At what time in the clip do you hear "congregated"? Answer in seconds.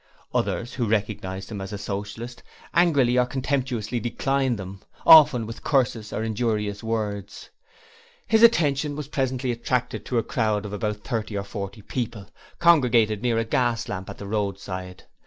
12.57-13.21